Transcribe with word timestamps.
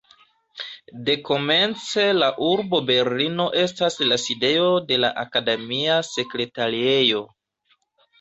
Dekomence 1.07 2.05
la 2.21 2.29
urbo 2.45 2.79
Berlino 2.87 3.45
estas 3.63 3.97
la 4.13 4.17
sidejo 4.23 4.71
de 4.93 4.97
la 5.05 5.13
akademia 5.25 5.99
sekretariejo. 6.09 7.23